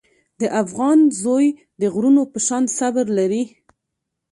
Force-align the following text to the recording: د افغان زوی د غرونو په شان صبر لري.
د 0.39 0.41
افغان 0.61 0.99
زوی 1.21 1.45
د 1.81 1.83
غرونو 1.93 2.21
په 2.31 2.39
شان 2.47 2.63
صبر 2.77 3.05
لري. 3.19 3.43